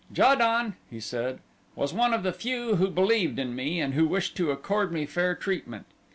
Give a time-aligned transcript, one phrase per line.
[0.11, 1.37] "Ja don," he said,
[1.75, 5.05] "was one of the few who believed in me and who wished to accord me
[5.05, 5.85] fair treatment.